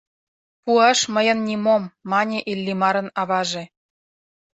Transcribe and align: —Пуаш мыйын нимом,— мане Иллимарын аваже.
—Пуаш 0.63 0.99
мыйын 1.15 1.39
нимом,— 1.47 1.83
мане 2.11 2.39
Иллимарын 2.51 3.07
аваже. 3.21 3.63